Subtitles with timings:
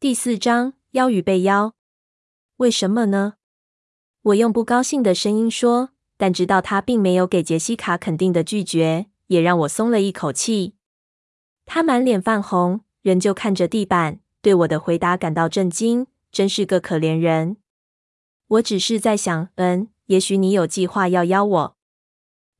[0.00, 1.74] 第四章，邀与被邀。
[2.56, 3.34] 为什么呢？
[4.22, 10.72] 我用不高兴的声音说，但知道他并没有给杰西卡肯定的拒绝，也让我松了一口气。
[11.66, 16.06] 他满脸泛红，仍旧看着地板，对我的回答感到震惊。
[16.32, 17.58] 真是个可怜人。
[18.46, 21.76] 我只是在想，嗯，也许你有计划要邀我。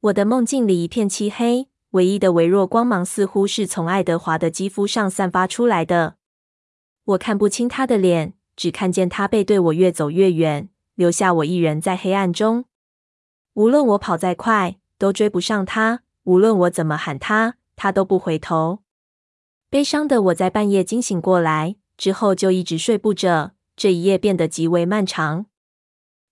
[0.00, 6.16] 我的梦境里一片漆黑，唯一的微弱光芒似乎是从爱德华的肌肤上散发出来的。
[7.10, 12.66] 我看不清他的脸，只看见他背对我越走越远，留下我一人在黑暗中。
[13.54, 18.80] 无论我跑再快，都追不上他；无论我怎么喊他，他都不回头。
[19.68, 23.52] 悲伤的我在半夜惊醒过来，之后就一直睡不着。
[23.76, 25.46] 这一夜变得极为漫长。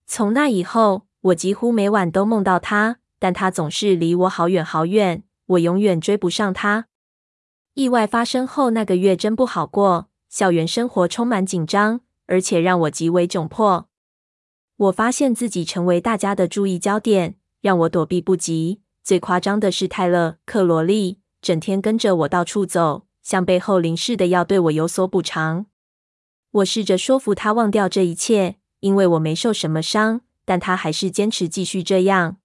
[0.05, 6.85] 从那以后，我几乎每晚都梦到他，但他总是离我好远好远，我永远追不上他。
[7.73, 10.08] 意外发生后那个月真不好过。
[10.29, 13.89] 校园生活充满紧张，而且让我极为窘迫。
[14.77, 18.81] 我发现自己成为大家的注意焦点，让我躲避不及。
[19.03, 25.65] 最夸张的是泰勒·克罗利，整天跟着我到处走，像背后灵似的要对我有所补偿。
[26.51, 32.37] 我试着说服他忘掉这一切，因为我没受什么伤，但他还是坚持继续这样。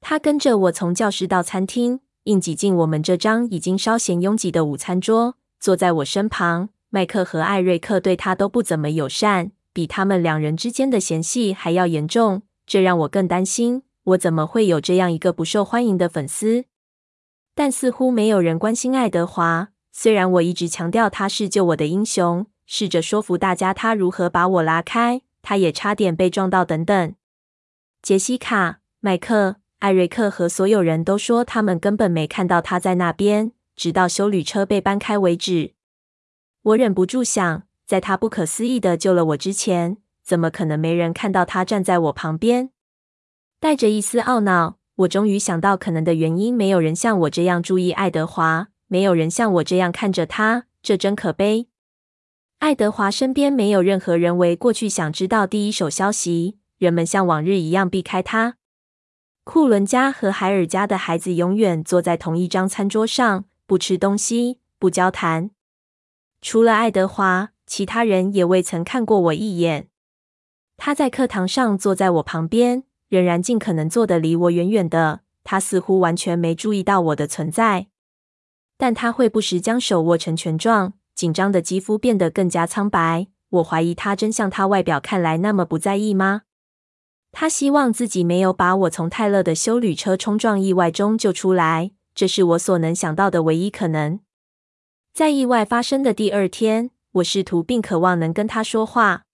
[0.00, 6.68] 他跟着我从教室到餐厅，硬挤进我们这张已经稍显拥挤的午餐桌，坐在我身旁。
[6.92, 12.42] 麦克和艾瑞克对他都不怎么友善，比他们两人之间的嫌隙还要严重。
[12.66, 16.64] 这让我更担心，我怎么会有这样一个不受欢迎的粉丝？
[17.54, 19.68] 但似乎没有人关心爱德华。
[19.92, 27.14] 虽然我一直强调他是救我的英雄，试着说服大家他如何把我拉开，他也差点被撞到等等。
[28.02, 35.74] 杰西卡、麦克、艾瑞克和所有人都说他们根本没看到他在那边，直到修旅车被搬开为止。
[36.62, 42.70] 我忍不住想，在他不可思议的救了我之前，怎么可能没人看到他站在我旁边？
[43.58, 51.68] 带着一丝懊恼，我终于想到可能的原因：没有人像我这样注意爱德华，没有人像我这样看着他，这真可悲。
[52.58, 58.56] 爱德华身边没有任何人为过去想知道第一手消息，人们像往日一样避开他。
[59.44, 65.50] 库伦家和海尔家的孩子永远坐在同一张餐桌上，不吃东西，不交谈。
[66.42, 69.88] 除了爱德华，其他人也未曾看过我一眼。
[70.76, 75.20] 他在课堂上坐在我旁边，仍然尽可能坐得离我远远的。
[75.44, 77.88] 他似乎完全没注意到我的存在，
[78.76, 83.26] 但他会不时将手握成拳状，紧张的肌肤变得更加苍白。
[83.50, 86.42] 我怀疑他真像他外表看来那么不在意吗？
[87.32, 94.20] 他希望自己没有把我从泰勒的修旅车冲撞意外中救出来，这是我所能想到的唯一可能。
[95.12, 99.24] 在意外发生的第二天，我试图并渴望能跟他说话。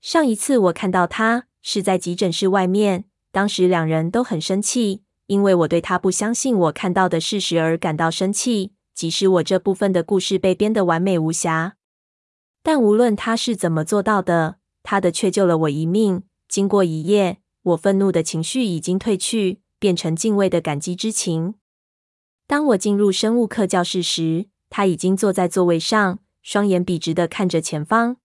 [0.00, 11.76] 上一次我看到他是在急诊室外面，当时两人都很生气，因为我对他不相信我看到的事实而感到生气，即使我这部分的故事被编得完美无瑕。
[12.62, 16.24] 但无论他是怎么做到的，他的却救了我一命。
[16.48, 21.54] 经过一夜，我愤怒的情绪已经褪去，变成敬畏的感激之情。
[22.46, 28.16] 当我进入生物课教室时，他已经坐在座位上，双眼笔直地看着前方。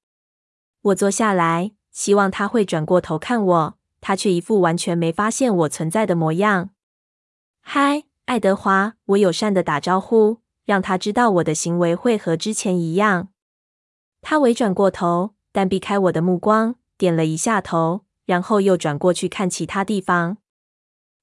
[0.81, 6.71] 我坐下来，希望他会转过头看我，他却一副完全没发现我存在的模样。
[7.61, 13.29] 嗨，爱德华，我友善地打招呼，让他知道我的行为会和之前一样。
[14.21, 20.37] 他微转过头，但避开我的目光，点了一下头，然后又转过去看其他地方。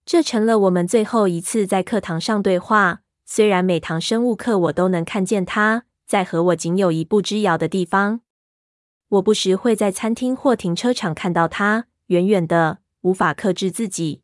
[0.07, 3.03] 这成了我们最后一次在课堂上对话。
[3.33, 8.23] 虽然每堂生物课我都能看见他，在和我仅有一步之遥的地方。
[9.09, 14.23] 我不时会在餐厅或停车场看到他，远远的，无法克制自己。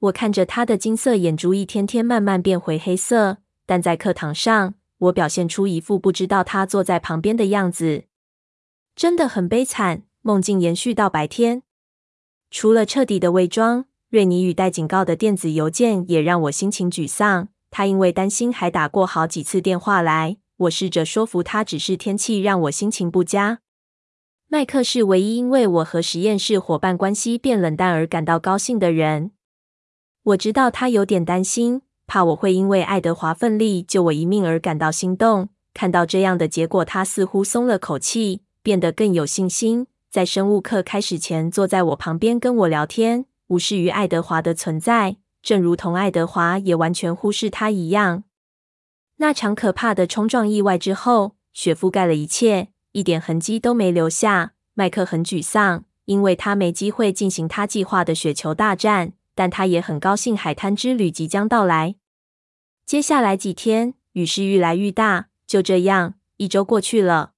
[0.00, 8.06] 我看着他的金色眼珠一天天慢慢变回黑色，但在课堂上，我表现出一副不知道他坐在旁边的样子。
[8.96, 10.02] 真的很悲惨。
[10.22, 11.62] 梦境延续到白天，
[12.50, 17.50] 除了彻底的伪装，瑞尼与带警告的电子邮件也让我心情沮丧。
[17.70, 20.36] 他因为担心，还打过好几次电话来。
[20.56, 23.60] 我试着说服他，只是天气让我心情不佳。
[24.48, 29.32] 麦克是唯一因为我和实验室伙伴关系变冷淡而感到高兴的人。
[30.22, 35.50] 我知道他有点担心，怕我会因为爱德华奋力救我一命而感到心动。
[35.74, 39.86] 看到这样的结果，他似乎松了口气，变得更有信心。
[40.10, 45.18] 在生物课开始前，坐在我旁边跟我聊天，无视于爱德华的存在。
[45.42, 48.24] 正如同爱德华也完全忽视他一样，
[49.16, 54.54] 那场可怕的冲撞意外之后，雪覆盖了一切，一点痕迹都没留下。
[54.74, 61.96] 麦克很沮丧，因为他没机会进行他计划的雪球大战，但他也很高兴海滩之旅即将到来。
[62.86, 65.28] 接下来几天，雨势愈来愈大。
[65.46, 67.32] 就这样，一周过去了。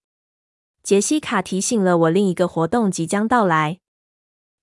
[0.83, 3.81] 杰西卡提醒了我，另一个活动即将到来。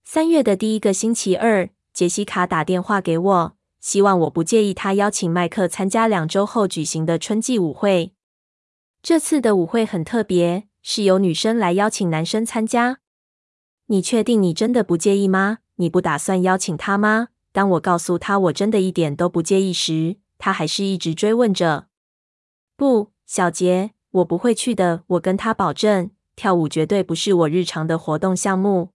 [0.03, 8.13] 三月的第一个星期二，杰西卡打电话给我，希望我不介意她邀请麦克参加两周后举行的春季舞会。
[9.01, 10.67] 这次的舞会很特别。
[10.83, 12.99] 是由女生来邀请男生参加。
[13.87, 15.57] 你确定你真的不介意吗？
[15.77, 17.29] 你不打算邀请他吗？
[17.51, 21.87] 当我告诉他我真的一点都不介意时，他还是一直追问着。
[22.75, 25.03] 不，小杰，我不会去的。
[25.07, 28.91] 我跟他保证，跳舞绝对不是我日常的活动项目。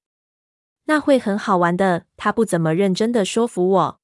[0.84, 2.06] 那会很好玩的。
[2.16, 4.00] 他不怎么认真的说服我。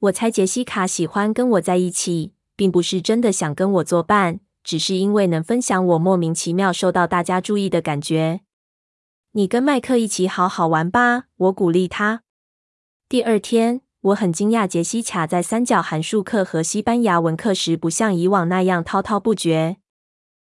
[0.00, 4.40] 我猜杰西卡喜欢跟我在一起，并不是真的想跟我作伴。
[4.64, 8.40] 只是因为能分享我莫名其妙受到大家注意的感觉。
[9.32, 12.22] 你跟麦克一起好好玩吧，我鼓励他。
[13.08, 19.78] 第二天，我很惊讶，杰西卡在三角函数课和西班牙文课时不像以往那样滔滔不绝。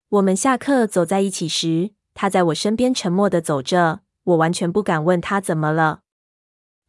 [0.10, 6.02] 我们下课走在一起时，他在我身边沉默的走着，我完全不敢问他怎么了。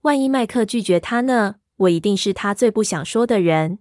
[0.03, 1.57] 万一麦克拒绝他呢？
[1.77, 3.79] 我一定是他最不想说的人。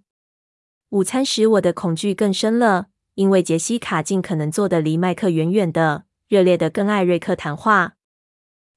[0.90, 2.88] 午餐时，我的恐惧更深了。
[3.16, 7.96] 因为杰西卡尽可能坐得离麦克远远的，热烈的跟艾瑞克谈话。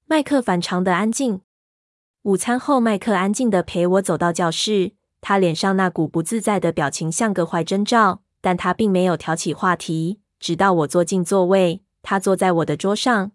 [0.06, 1.42] 麦克反常的安静。
[2.22, 10.18] 午餐后，麦克安静的陪我走到教室，他脸上那股不自在的表情像个坏征兆，但他并没有挑起话题。
[10.40, 13.30] 直到我坐进座位，他坐在我的桌上，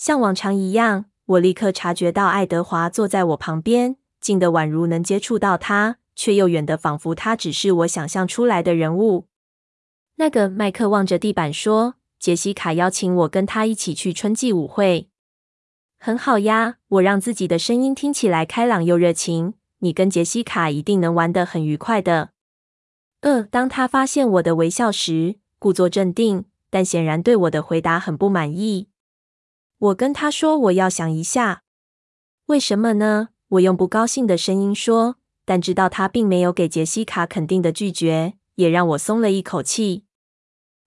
[0.00, 9.26] 像往常一样，我立刻察觉到爱德华坐在我旁边，近得宛如能接触到他，却又远得仿佛他只是我想象出来的人物。
[10.16, 15.10] 那个麦克望着地板说：“杰西卡邀请我跟他一起去春季舞会，
[15.98, 19.52] 很好呀。”我让自己的声音听起来开朗又热情。
[19.80, 22.30] 你跟杰西卡一定能玩得很愉快的。
[23.20, 28.88] 呃，当他发现我的微笑时，故作镇定，但显然对我的回答很不满意。
[29.80, 31.62] 我跟他说：“我要想一下。”
[32.46, 33.30] 为什么呢？
[33.48, 35.16] 我用不高兴的声音说，
[35.46, 40.04] 但知道他并没有给杰西卡肯定的拒绝，也让我松了一口气。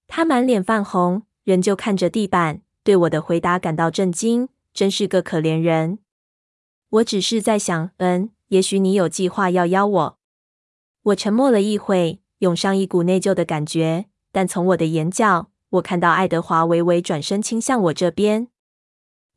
[0.08, 4.50] 他满脸泛红，仍旧看着地板，对我的回答感到震惊。
[4.74, 6.00] 真是个可怜人。
[6.90, 10.20] 我只是在想，嗯，也许你有计划要邀我。
[11.04, 14.06] 我沉默了一会，涌上一股内疚的感觉。
[14.32, 18.48] 但从我的眼角，我看到爱德华微微转身，倾向我这边。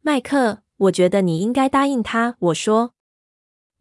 [0.06, 2.36] 麦克，我觉得你应该答应他。
[2.38, 2.94] 我说：“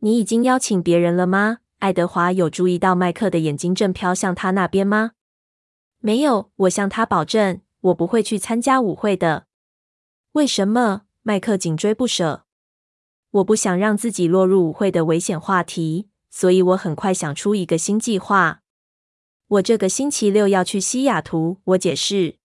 [0.01, 5.12] 你已经邀请别人了吗？”爱德华有注意到麦克的眼睛正飘向他那边吗？
[6.00, 9.45] 没有，我向他保证，我不会去参加舞会的。
[10.31, 11.04] 为什么？
[11.22, 12.45] 麦克紧追不舍。
[13.30, 18.63] 我不想让自己落入舞会的危险话题，所以我很快想出一个新计划。
[19.48, 22.38] 我这个星期六要去西雅图，我解释。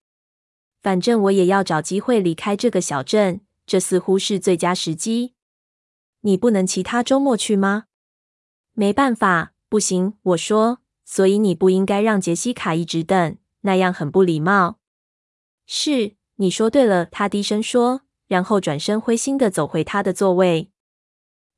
[0.82, 5.34] 反正我也要找机会离开这个小镇，这似乎是最佳时机。
[6.22, 7.84] 你不能其他周末去吗？
[8.72, 10.14] 没办法，不行。
[10.20, 13.36] 我说，所以你不应该让杰西卡一直等。
[13.60, 14.80] 那样很不礼貌。
[15.66, 20.72] 是，你说对了，他低声说，然后转身灰心地走回他的座位。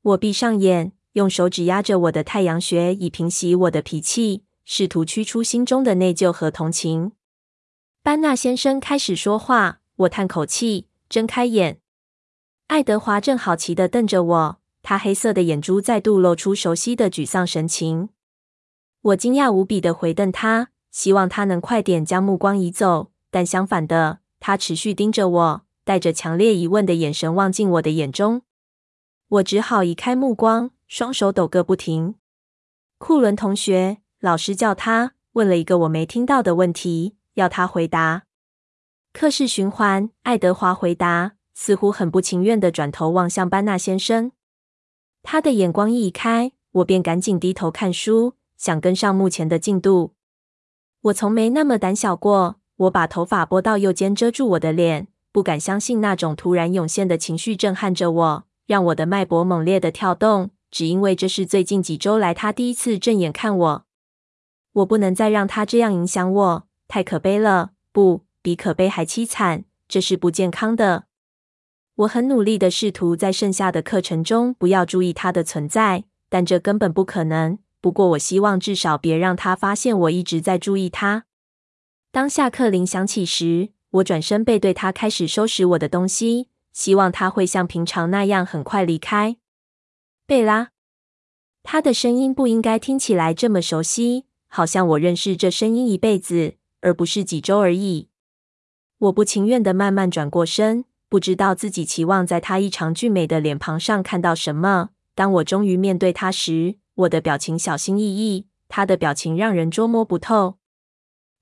[0.03, 7.13] 我闭上眼，用手指压着我的太阳穴，以平息我的脾气，试图驱出心中的内疚和同情。
[8.03, 11.79] 班纳先生开始说话，我叹口气，睁开眼。
[12.67, 18.09] 爱德华正好奇地瞪着我，他黑色的眼珠再度露出熟悉的沮丧神情。
[19.01, 20.69] 我惊讶无比地回瞪他。
[20.93, 28.43] 希望他能快点将目光移走，但相反的，他持续盯着我，带着强烈疑问的眼神望进我的眼中。
[29.27, 32.13] 我只好移开目光，双手抖个不停。
[32.99, 38.25] 库伦同学，老师叫他，问了一个我没听到的问题，要他回答。
[39.11, 44.31] 课室循环，爱德华回答，似乎很不情愿地转头望向班纳先生。
[45.21, 50.13] 他的眼光一开，我便赶紧低头看书，想跟上目前的进度。
[51.01, 52.57] 我从没那么胆小过。
[52.77, 60.49] 我把头发拨到右肩，遮住我的脸，不敢相信那种突然涌现的情绪震撼着我，让我的脉搏猛烈的跳动。
[60.71, 63.85] 只因为这是最近几周来他第一次正眼看我。
[64.73, 69.65] 我不能再让他这样影响我，太可悲了，不，比可悲还凄惨。
[69.87, 71.05] 这是不健康的。
[71.95, 77.59] 我很努力的试图在剩下的课程中不要注意他的存在，但这根本不可能。
[77.79, 81.25] 不过，我希望至少别让他发现我一直在注意他。
[82.11, 89.37] 当下课铃响起时，我转身背对他，开始收拾我的东西，希望他会像平常那样很快离开。
[90.25, 90.69] 贝拉，
[91.61, 98.09] 他的声音不应该听起来这么熟悉，好像我认识这声音一辈子，而不是几周而已。
[98.97, 104.89] 我不情愿的慢慢转过身，不知道自己期望在他异常俊美的脸庞上看到什么。
[105.13, 110.57] 当我终于面对他时，我的表情小心翼翼，他的表情让人捉摸不透。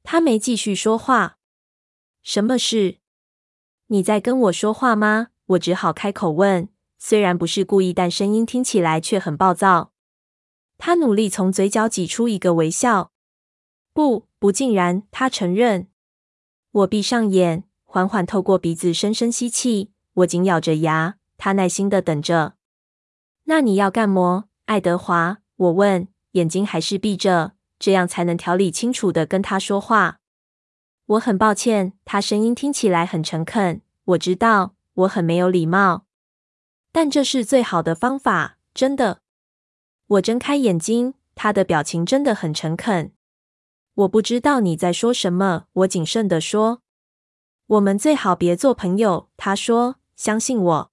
[0.03, 1.37] 他没继续说话。
[2.21, 2.97] 什么事？
[3.87, 5.29] 你在跟我说话吗？
[5.45, 9.93] 我只好开口问，虽然不是故意，但声音听起来却很暴躁。
[10.77, 13.13] 他努力从嘴角挤出一个微笑。
[13.93, 15.87] 不，不尽然，他承认。
[16.71, 19.91] 我闭上眼，缓缓透过鼻子深深吸气。
[20.13, 22.53] 我紧咬着牙，他耐心的等着。
[23.43, 25.39] 那你要干么，爱德华？
[25.57, 30.19] 我问，眼睛还是闭着，这样才能条理清楚的跟他说话。
[31.05, 33.81] 我很抱歉，他声音听起来很诚恳。
[34.05, 36.05] 我知道我很没有礼貌，
[36.93, 39.19] 但这是最好的方法，真的。
[40.07, 43.11] 我睁开眼睛，他的表情真的很诚恳。
[43.95, 46.81] 我不知道你在说什么，我谨慎的说。
[47.71, 49.95] 我们最好别做朋友，他说。
[50.17, 50.91] 相信我。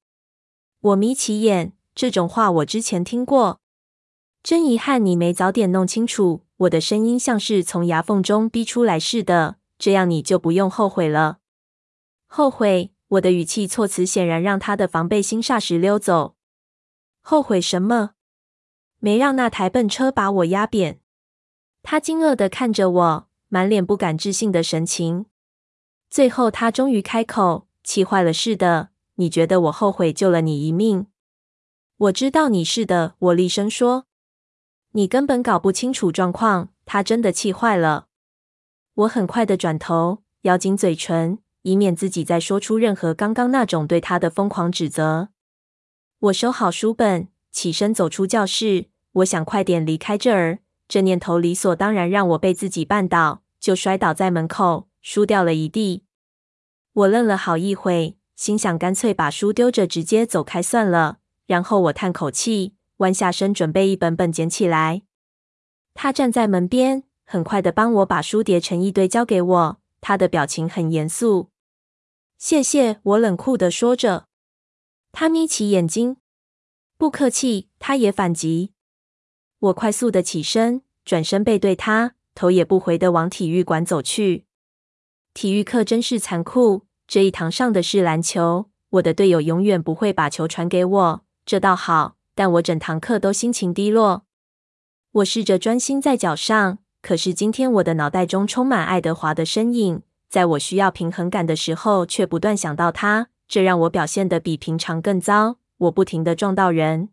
[0.81, 3.61] 我眯起眼，这种话我之前听过。
[4.45, 6.45] 真遗憾你没早点弄清楚。
[6.59, 9.57] 我的声音像是从牙缝中逼出来似的。
[9.77, 11.39] 这样你就不用后悔了。
[12.27, 12.93] 后悔？
[13.09, 16.37] 我的语气措辞显然让他的防备心霎时溜走。
[17.21, 18.13] 后悔什么？
[19.01, 21.01] 没让那台笨车把我压扁。
[21.83, 25.27] 他惊愕地看着我，满脸不敢置信的神情。
[26.11, 31.07] 最后，他终于开口：“气坏了似的，你觉得我后悔救了你一命？”
[31.99, 34.07] 我知道你是的，我厉声说。
[34.93, 38.07] 你根本搞不清楚状况，他真的气坏了。
[38.95, 45.29] 我很快的转头，咬紧嘴唇，以免自己再说出任何刚刚那种对他的疯狂指责。
[46.21, 48.87] 我收好书本，起身走出教室。
[49.13, 56.05] 我想快点离开这儿，这念头理所当然让我被自己绊倒，就摔倒在门口，书掉了一地。
[56.93, 61.19] 我愣了好一会，心想干脆把书丢着，直接走开算了。
[61.47, 65.03] 然后我叹口气，弯下身准备一本本捡起来。
[65.95, 67.05] 他站在门边。
[67.31, 69.81] 很快的，帮我把书叠成一堆，交给我。
[70.01, 71.51] 他的表情很严肃。
[72.39, 74.29] 谢谢，我冷酷的说着。
[75.13, 76.17] 他眯起眼睛。
[76.97, 78.73] 不客气，他也反击。
[79.59, 84.47] 我快速的起身，转身背对他，头也不回的往体育馆走去。
[85.35, 86.83] 体育课真是残酷。
[87.07, 92.17] 这一堂上的是篮球，我的队友永远不会把球传给我，这倒好。
[92.35, 94.25] 但我整堂课都心情低落。
[95.13, 96.79] 我试着专心在脚上。
[97.01, 105.57] 可是今天我的脑袋中充满爱德华的身影，在我需要平衡感的时候，却不断想到他，这让我表现得比平常更糟。
[105.79, 107.09] 我不停地撞到人。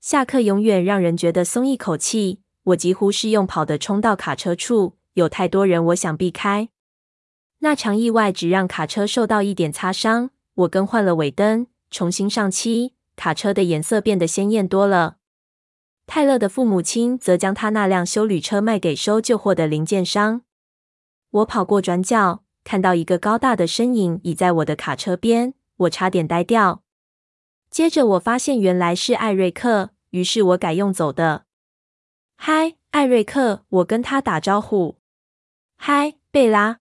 [0.00, 2.40] 下课永远让人觉得松一口气。
[2.64, 6.68] 我几乎是用跑的冲到卡车处，有太多人，我想避开。
[7.60, 10.30] 那场意外只让卡车受到一点擦伤。
[10.54, 15.18] 我更换了尾灯，重新上漆，卡车的颜色变得鲜艳多了。
[16.06, 20.42] 泰勒的父母亲则将他那辆修旅车卖给收旧货的零件商。
[21.30, 26.82] 我跑过转角，看到一个高大的身影倚在我的卡车边，我差点呆掉。
[27.70, 31.44] 接着我发现原来是艾瑞克，于是我改用走的。
[32.36, 34.96] 嗨，艾瑞克，我跟他打招呼。
[35.76, 36.78] 嗨，贝拉。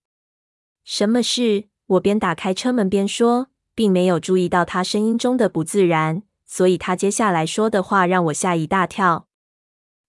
[0.90, 1.66] 什么事？
[1.88, 6.24] 我边打开车门边说，并没有注意到他声音中的不自然。
[6.46, 9.28] 所以他接下来说的话让我吓一大跳。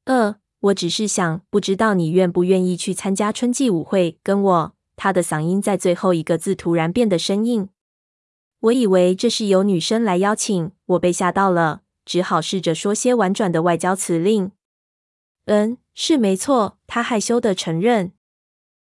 [0.04, 4.74] 呃，我只是想，不知道你愿不愿意去参加春季舞会，跟我。
[4.94, 7.70] 他的嗓音在最后一个字突然变得生硬。
[8.60, 14.52] 我以为这是由女生来邀请，我被吓到了，只好试着说些婉转的外交辞令。
[15.46, 18.12] 嗯，是没错，他害羞的承认。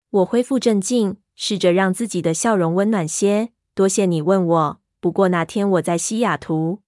[0.09, 3.53] 我恢复镇静，试着让自己的笑容温暖些。
[3.75, 6.81] 多谢你问我，不过那天我在西雅图。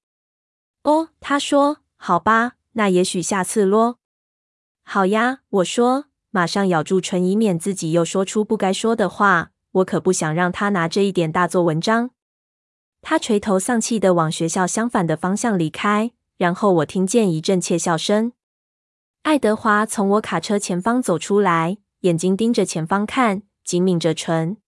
[0.83, 3.99] 哦，他说：“好吧，那也许下次咯。”
[4.85, 9.53] 好呀，我说，马上咬住唇，以免自己又说出不该说的话。
[9.73, 12.11] 我可不想让他拿这一点大做文章。
[13.03, 18.33] 他垂头丧气的往学校相反的方向离开，然后我听见一阵窃笑声。
[19.23, 24.59] 爱德华从我卡车前方走出来，眼睛盯着前方看，紧抿着唇。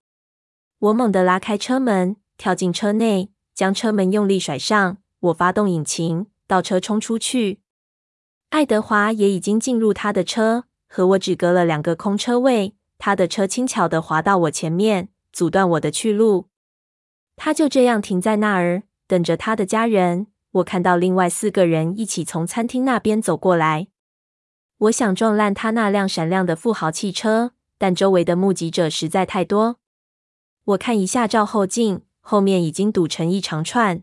[0.79, 4.99] 我猛地拉开车门，跳进车内，将车门用力甩上。
[5.21, 7.61] 我发动引擎，倒车冲出去。
[8.51, 12.75] 爱德华也已经进入他的车，和我只隔了两个空车位。
[12.99, 16.49] 他的车轻巧地滑到我前面，阻断我的去路。
[17.35, 20.29] 他就这样停在那儿，等着他的家人。
[20.53, 23.89] 我看到另外四个人一起从餐厅那边走过来。
[24.79, 29.77] 我想撞烂他那辆闪亮的富豪汽车，但周围的目击者实在太多。
[30.65, 34.03] 我看一下照后镜，后面已经堵成一长串。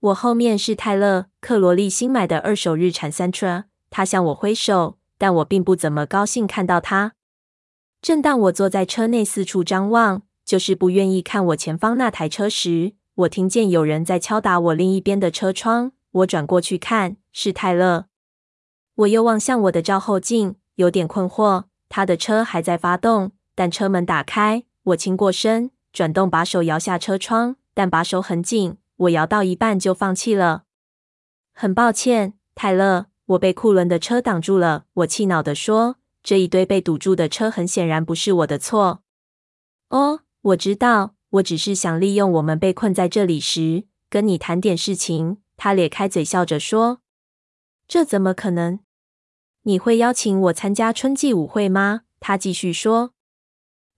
[0.00, 7.14] 我后面是泰勒·克罗利新买的二手日产 Sentra，他向我挥手，但我并不怎么高兴看到他。
[8.00, 15.92] 正当我坐在车内四处张望，就是不愿意看我前方那台车时，我听见有人在敲打我另一边的车窗。
[16.10, 18.06] 我转过去看，是泰勒。
[18.96, 21.64] 我又望向我的照后镜，有点困惑。
[21.94, 24.64] 他的车还在发动，但车门打开。
[24.84, 28.78] 我倾过身，转动把手摇下车窗，但把手很紧。
[28.96, 30.62] 我摇到一半就放弃了。
[31.52, 34.86] 很抱歉，泰勒，我被库伦的车挡住了。
[34.94, 39.02] 我气恼地说：“这一堆被堵住的车很显然不是我的错。”
[39.90, 45.42] 哦，我知道，我只是想利用我们被困在这里时，跟你谈点事情。
[45.58, 47.00] 他咧开嘴笑着说
[47.86, 48.80] ：“这怎么可能？
[49.62, 53.14] 你会邀请我参加春季舞会吗？”他继续说：“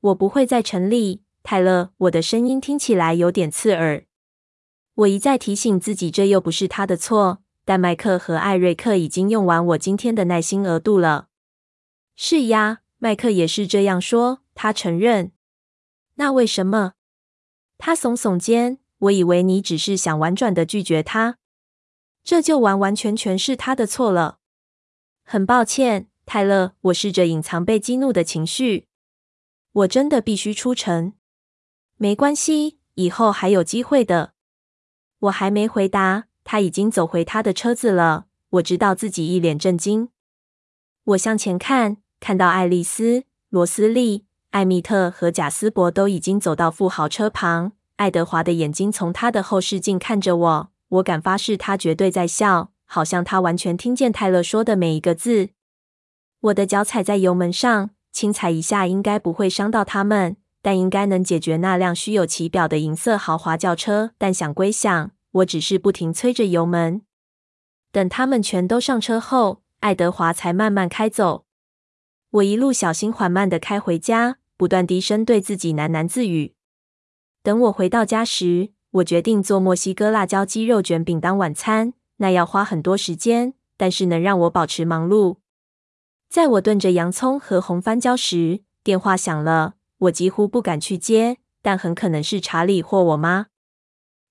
[0.01, 4.07] 我不会在城里。”泰勒，我的声音听起来有点刺耳。
[4.95, 7.43] 我一再提醒自己，这又不是他的错。
[7.67, 11.29] 但麦克和艾瑞克已经用完我今天的耐心额度了。
[12.15, 14.41] 是呀，麦克也是这样说。
[14.55, 15.33] 他承认。
[16.15, 16.93] 那为什么？
[17.77, 18.79] 他耸耸肩。
[18.99, 21.37] 我以为你只是想婉转的拒绝他，
[22.23, 24.39] 这就完完全全是他的错了。
[25.25, 26.75] 很抱歉，泰勒。
[26.83, 28.87] 我试着隐藏被激怒的情绪。
[29.73, 31.15] 我真的必须出城。
[31.97, 34.35] 没关系，以后还有机会的。
[35.21, 38.27] 我还没回答，他已经走回他的车子了。
[38.51, 40.11] 我知道自己一脸震惊。
[41.05, 47.73] 我向前看，看到爱丽丝、罗斯利、艾米特和贾斯伯都已经走到富豪车旁。
[47.97, 55.51] 爱德华的眼睛从他的后视镜看着我，我敢发誓他绝对在笑，好像他完全听见泰勒说的每一个字。
[56.41, 60.37] 我的脚踩在油门上，轻踩一下应该不会伤到他们。
[60.63, 64.13] 但应该能解决那辆虚有其表的银色豪华轿车。
[64.17, 67.03] 但想归想，我只是不停催着油门。
[67.93, 71.45] 等他们全都上车后，爱德华才慢慢开走。
[72.31, 76.55] 我一路小心缓慢地开回家，不断低声对自己喃喃自语。
[77.43, 81.93] 等我回到家时，我决定做墨西哥辣椒鸡肉卷饼当晚餐。
[82.25, 85.37] 那要花很多时间，但是能让我保持忙碌。
[86.31, 89.75] 在我炖着洋葱和红番椒时，电话响了。
[89.99, 93.49] 我几乎不敢去接，但很可能是查理或我妈。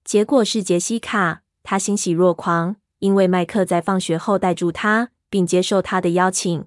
[0.04, 6.66] 结果是杰西卡，她欣喜若狂，因为麦克在放学后带住她，并接受她的邀请。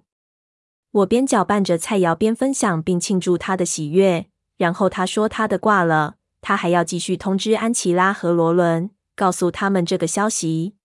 [0.92, 4.26] 我边搅拌着菜肴边分享并庆祝她的喜悦。
[4.56, 10.75] 然后她说她的挂了，她还要继续通知安琪拉和罗伦，告诉他们这个消息。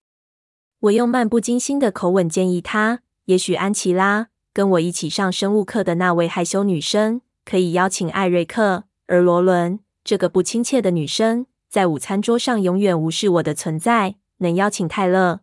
[0.81, 7.21] 我用漫不经心的口吻建议她，也许安琪拉跟我一起上生物课的那位害羞女生。
[7.45, 14.15] 可以邀请艾瑞克，而罗伦这个不亲切的女生，在午餐桌上永远无视我的存在。
[14.37, 15.41] 能邀请泰勒？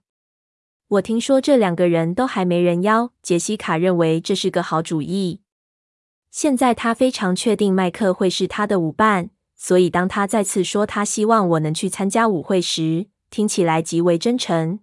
[0.88, 3.12] 我听说这两个人都还没人邀。
[3.22, 5.42] 杰西卡认为这是个好主意。
[6.32, 14.80] 现在她非常确定麦克会是她的舞伴，所以当她再次说她希望我能去参加舞会时，听起来极为真诚。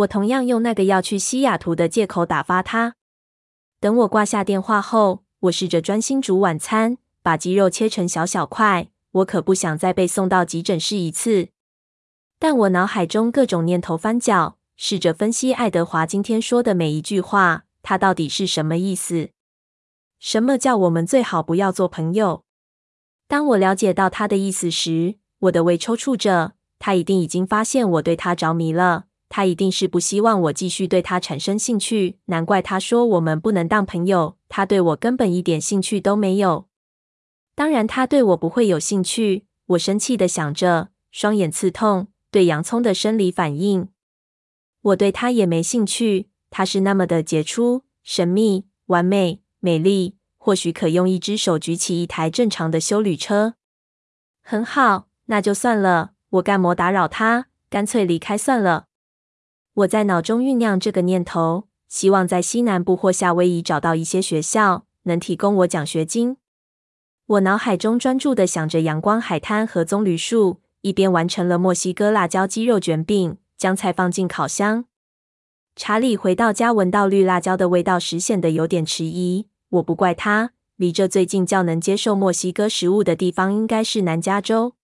[0.00, 2.94] 我同样用那个要去西雅图的借口打发他。
[3.80, 5.24] 等我挂下电话后。
[5.44, 8.88] 我试着专心煮晚餐，把鸡肉切成小小块。
[9.12, 11.48] 我可不想再被送到急诊室一次。
[12.38, 19.30] 但我脑海中各种念头翻搅，试着分析爱德华今天说的每一句话，他到底是什么意思？
[20.18, 22.44] 什么叫我们最好不要做朋友？
[23.26, 26.52] 当我了解到他的意思时，我的胃抽搐着。
[26.78, 29.06] 他一定已经发现我对他着迷了。
[29.30, 34.36] 他一定是不希望我继续对他产生兴趣，难怪他说我们不能当朋友。
[34.48, 36.66] 他对我根本一点兴趣都没有。
[37.54, 39.46] 当然，他对我不会有兴趣。
[39.66, 43.88] 我生气的想着，双眼刺痛，对洋葱的生理反应。
[44.82, 46.28] 我对他也没兴趣。
[46.50, 53.54] 他是那么的杰出、神秘、完美、美丽，或许可用一只手举起一台正常的修旅车。
[54.42, 56.14] 很好，那就算了。
[56.30, 57.46] 我干嘛打扰他？
[57.68, 58.86] 干脆离开算了。
[59.74, 66.36] 我在脑中酝酿这个念头，希望在西南部或夏威夷找到一些学校能提供我奖学金。
[67.26, 74.86] 我脑海中专注地想着阳光、海滩和棕榈树，一边完成了墨西哥辣椒鸡肉卷饼，将菜放进烤箱。
[75.76, 79.46] 查理回到家，闻到绿辣椒的味道时显得有点迟疑。
[79.68, 84.74] 我不怪他，离这最近较能接受墨西哥食物的地方应该是南加州。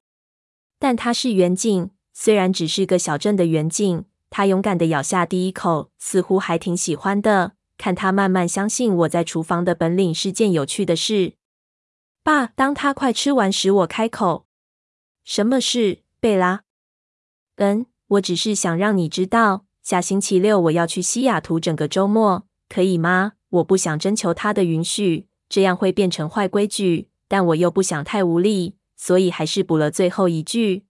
[0.79, 4.05] 但它是远景，虽然只是个小镇的远景。
[4.31, 7.53] 他勇敢地咬下第一口，似乎还挺喜欢的。
[7.79, 11.35] 看他慢慢相信我在厨房的本领是件有趣的事。
[12.23, 14.47] 爸，当他快吃完时，我开口
[15.25, 16.63] ：“什么事，贝拉
[17.57, 30.85] ？”“嗯，我只是想让你知道，下星期六我要去西雅图整个周末，可以吗？”我不想征求他的允许，这样会变成坏规矩，但我又不想太无力，所以还是补了最后一句：“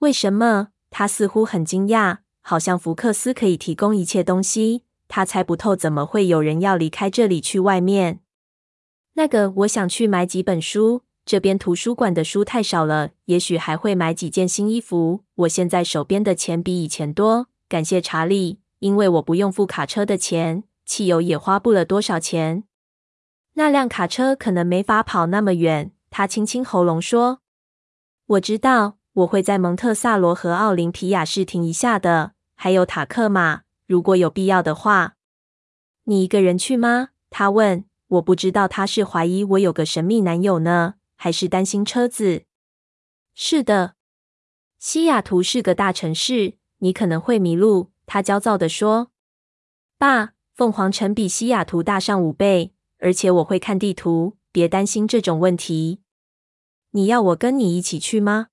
[0.00, 2.18] 为什么？”他似乎很惊讶。
[2.50, 8.18] 好像福克斯可以提供一切东西，他猜不透怎么会有人要离开这里去外面。
[9.12, 15.20] 那个，我想去买几本书，这边图书馆的书太少了，也许还会买几件新衣服。
[15.36, 22.64] 我现在手边的钱比以前多，感谢查理，因为我不用付卡车的钱，汽油也花不了多少钱。
[23.54, 27.38] 那辆卡车可能没法跑那么远，他清清喉咙说
[28.26, 32.32] ：“我知道，我会在蒙特萨罗和奥林匹亚市停一下的。”
[32.62, 35.16] 还有塔克马，如果有必要的话。
[36.04, 37.08] 你一个人去吗？
[37.30, 37.86] 他问。
[38.08, 42.44] 我不知道他是怀疑我有个神秘男友呢，还是担心车子。
[43.34, 43.94] 是的，
[44.78, 47.92] 西雅图是个大城市，你可能会迷路。
[48.04, 49.10] 他焦躁地说。
[49.96, 54.36] 爸，凤凰城比西雅图大上五倍，而且我会看地图。
[54.52, 56.02] 别担心这种问题。
[56.90, 58.48] 你要我跟你一起去吗？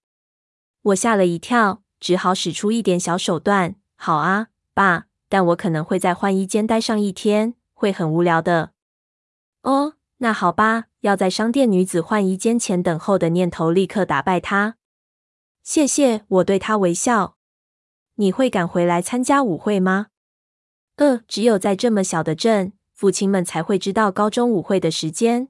[0.83, 3.75] 我吓了一跳，只好使出一点小手段。
[3.97, 8.71] 好啊，爸，但我可能会在换衣间待上一天，会很无聊的。
[9.63, 10.85] 哦，那好吧。
[11.01, 14.75] 要在商店女子换衣间前等候的念头立刻打败他。
[15.63, 17.37] 谢谢，我对他微笑。
[18.15, 20.07] 你会赶回来参加舞会吗？
[20.95, 25.49] 呃，只有在这么小的镇，父亲们才会知道高中舞会的时间。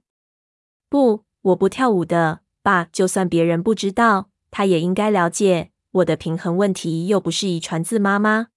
[0.90, 2.86] 不，我不跳舞的，爸。
[2.92, 5.72] 就算别人不知道，他也应该了解。
[5.92, 8.48] 我的平衡问题又不是遗传自妈妈，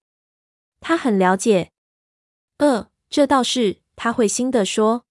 [0.81, 1.71] 她很了解。
[2.59, 5.05] 呃，这倒是，她会心地说。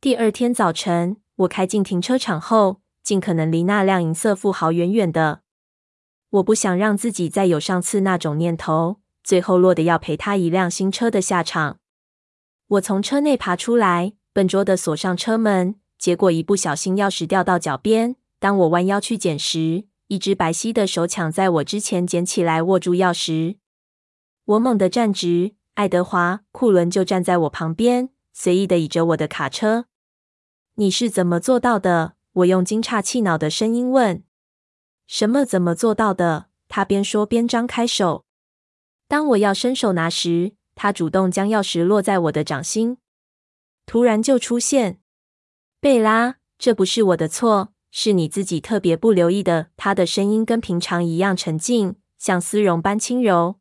[0.00, 5.42] 第二天早晨，我开进停车场后，尽可能离那辆银色富豪远远的。
[6.30, 11.78] 我不想让自己再有上次那种念头，最后落得要赔他一辆新车的下场。
[12.68, 18.14] 我从车内爬出来，笨拙地锁上车门，结果一不小心钥匙掉到脚边。
[18.38, 23.58] 当我弯腰去捡时，一只白皙的手抢在我之前捡起来，握住钥匙。
[24.44, 29.86] 我猛地站直，爱德华·库伦就站在我旁边，随意的倚着我的卡车。
[30.74, 32.14] 你是怎么做到的？
[32.32, 34.24] 我用惊诧气恼的声音问。
[35.06, 36.46] 什么怎么做到的？
[36.66, 38.24] 他边说边张开手。
[39.06, 42.98] 当我要伸手拿时，他主动将钥匙落在我的掌心。
[43.86, 45.00] 突然就出现，
[45.78, 47.72] 贝拉，这不是我的错。
[47.90, 49.68] 是你自己特别不留意的。
[49.76, 53.56] 他的声音跟平常一样沉静，像丝绒般轻柔。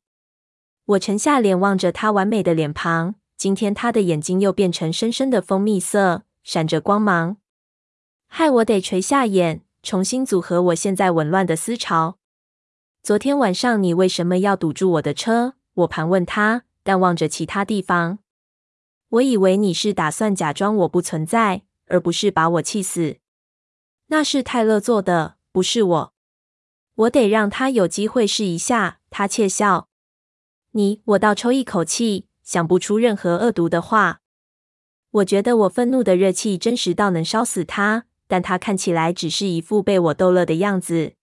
[0.86, 7.38] 我沉下脸望着他完美的脸庞，今天他的眼睛又变成深深的蜂蜜色，闪着光芒，
[8.28, 12.18] 害我得垂下眼，重新组合我现在紊乱的思潮。
[13.04, 15.54] 昨天晚上你为什么要堵住我的车？
[15.74, 18.20] 我盘问他，但望着其他地方。
[19.10, 23.18] 我以为你是打算假装我不存在，而不是把我气死。
[24.10, 26.13] 那是泰勒做的，不是我。
[26.95, 29.00] 我得让他有机会试一下。
[29.12, 29.88] 他窃笑。
[30.72, 34.22] 你，我倒抽一口气，想不出任何恶毒的话。
[35.12, 41.13] 我觉得我愤怒的热气真实到能烧死他，但他看起来只是一副被我逗乐的样子。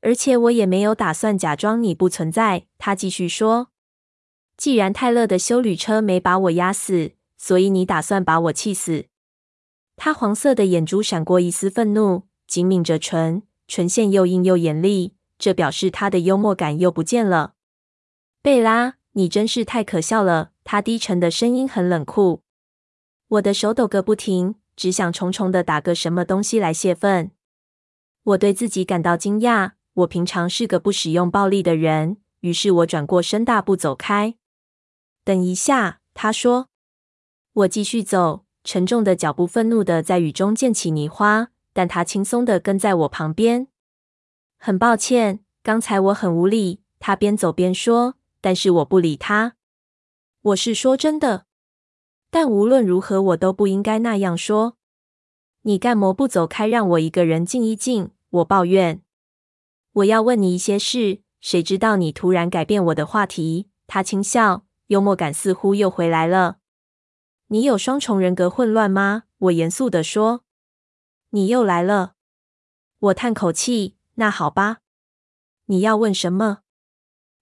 [0.00, 2.66] 而且我也没有打算假装你不存在。
[2.78, 3.70] 他继续说
[4.56, 9.06] ：“既然泰勒的修旅车没把我压死，所以你打算把我气死。”
[9.96, 15.14] 他黄色的眼珠闪过一丝愤怒，紧抿着唇，唇线又硬又严厉。
[15.38, 17.54] 这表示他的幽默感又不见了。
[18.40, 20.52] 贝拉，你真是太可笑了。
[20.64, 22.42] 他低沉的声音很冷酷。
[23.28, 27.32] 我的手抖个不停，只想重重的打个什么东西来泄愤。
[28.22, 29.72] 我对自己感到惊讶。
[29.94, 34.36] 我平常是个不使用暴力的人，于是我转过身，大步走开。
[35.22, 36.68] 等一下，他说。
[37.52, 38.45] 我继续走。
[38.66, 43.68] 沉重的脚步，愤怒的在雨中溅起泥花，但他轻松的跟在我旁边。
[44.58, 46.80] 很抱歉，刚才我很无礼。
[46.98, 49.54] 他边走边说，但是我不理他。
[50.42, 51.46] 我是说真的，
[52.28, 54.76] 但无论如何，我都不应该那样说。
[55.62, 58.10] 你干嘛不走开，让我一个人静一静？
[58.30, 59.00] 我抱怨。
[59.92, 63.68] 我要问你一些事，谁知道你突然改变我的话题。
[63.86, 66.56] 他轻笑，幽默感似乎又回来了。
[67.48, 69.24] 你有双重人格混乱吗？
[69.38, 70.42] 我严肃地说。
[71.30, 72.14] 你又来了。
[72.98, 73.96] 我叹口气。
[74.14, 74.78] 那好吧。
[75.66, 76.60] 你要问什么？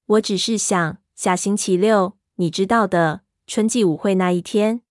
[0.07, 4.83] 我只是想，下星期六，你知道的，春季舞会那一天。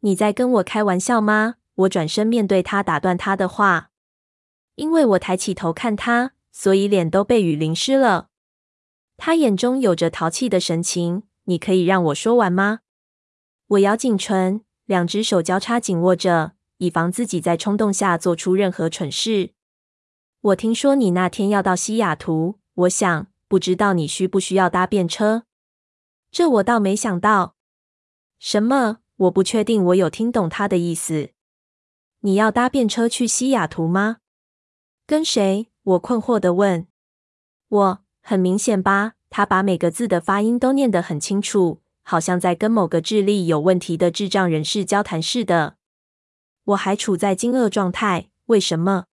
[0.00, 1.56] 你在跟我开玩笑吗？
[1.74, 3.90] 我转身面对他，打断他的话。
[4.76, 8.30] 因为我抬起头看他，所以脸都被雨淋湿了。
[9.16, 11.24] 他眼中有着淘气的神情。
[11.44, 12.80] 你可以让我说完吗？
[13.68, 19.54] 我咬紧唇，两只手交叉紧握着，以防自己在冲动下做出任何蠢事。
[20.42, 25.44] 我听说你那天要到西雅图，我想，不知道你需不需要搭便车？
[26.30, 27.56] 这我倒没想到。
[28.38, 28.98] 什么？
[29.16, 31.30] 我不确定我有听懂他的意思。
[32.20, 34.18] 你要搭便车去西雅图吗？
[35.06, 35.70] 跟谁？
[35.84, 36.86] 我困惑地问。
[37.68, 39.14] 我，很明显吧？
[39.30, 45.76] 他把每个字的发音都念得很清楚，好像在跟某个智力有问题的智障人士交谈似的。
[46.66, 48.28] 我还处在惊愕状态。
[48.46, 49.06] 为什么？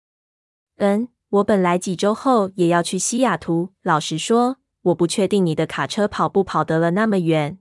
[0.77, 3.69] 嗯，我本来几周后也要去西雅图。
[3.83, 7.59] 老实说，我不确定你的卡车跑不跑得了那么远。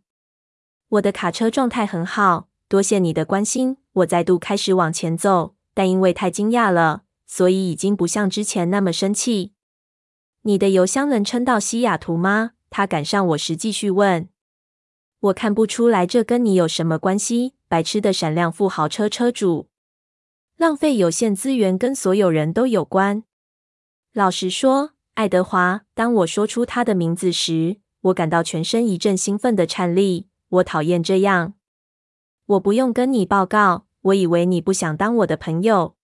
[0.88, 3.76] 我的卡车状态很好，多谢你的关心。
[3.92, 9.52] 我再度开始往前走，但因为太惊讶了，所以已经不像之前那么生气。
[10.42, 12.52] 你的邮箱能撑到西雅图吗？
[12.70, 14.30] 他赶上我时继续问。
[15.20, 17.54] 我看不出来这跟你有什么关系。
[17.66, 19.68] 白痴的闪亮富豪车车主，
[20.57, 23.24] 浪费有限资源跟所有人都有关。
[24.12, 30.28] 老实说，爱德华，当我说出他的名字时，我感到全身一阵兴奋的颤栗。
[30.48, 31.54] 我讨厌这样。
[32.46, 33.87] 我不用跟你报告。
[34.02, 35.96] 我以为你不想当我的朋友。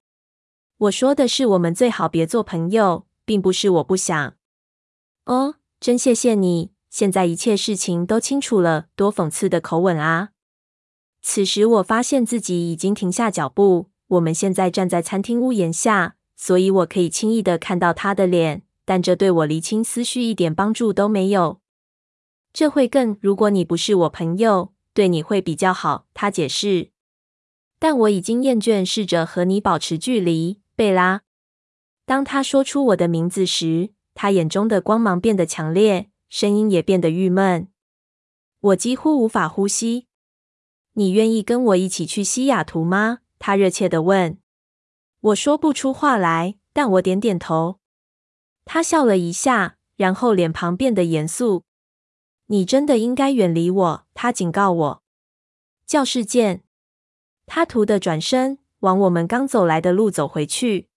[0.77, 3.07] 我说的是，我们最好别做朋友。
[3.27, 4.35] 并不是我不想。
[5.24, 6.73] 哦，真谢谢你！
[6.94, 8.87] 现在一切事情都清楚了。
[8.94, 10.28] 多讽刺的口吻啊！
[11.20, 13.90] 此时我发现自己已经停下脚步。
[14.07, 21.59] 我们现在站在餐厅屋檐下，所以我可以轻易的看到他的脸，但这对我厘清思绪一点帮助都没有。
[22.52, 23.18] 这会更……
[23.20, 26.07] 如果你不是我朋友，对你会比较好。
[26.14, 26.90] 他解释。
[27.80, 31.22] 但我已经厌倦试着和你保持距离，贝拉。
[32.07, 37.68] 当他说出我的名字时，他眼中的光芒变得强烈，声音也变得郁闷。
[38.59, 40.09] 我几乎无法呼吸。
[40.94, 43.20] 你愿意跟我一起去西雅图吗？
[43.38, 44.37] 他热切地问。
[45.20, 47.79] 我说不出话来，但我点点头。
[48.64, 51.62] 他笑了一下，然后脸庞变得严肃。
[52.47, 55.03] 你真的应该远离我，他警告我。
[55.87, 56.64] 教室见。
[57.47, 60.88] 他突的转身，往我们刚走来的路走回去。